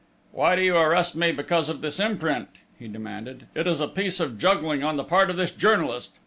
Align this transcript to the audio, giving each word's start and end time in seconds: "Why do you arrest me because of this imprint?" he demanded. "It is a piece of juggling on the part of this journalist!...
"Why 0.31 0.55
do 0.55 0.63
you 0.63 0.75
arrest 0.77 1.15
me 1.15 1.31
because 1.31 1.69
of 1.69 1.81
this 1.81 1.99
imprint?" 1.99 2.49
he 2.79 2.87
demanded. 2.87 3.45
"It 3.53 3.67
is 3.67 3.79
a 3.79 3.87
piece 3.87 4.19
of 4.19 4.39
juggling 4.39 4.83
on 4.83 4.97
the 4.97 5.03
part 5.03 5.29
of 5.29 5.37
this 5.37 5.51
journalist!... 5.51 6.17